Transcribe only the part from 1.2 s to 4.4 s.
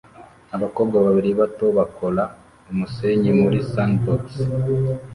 bato bakora umusenyi muri sandbox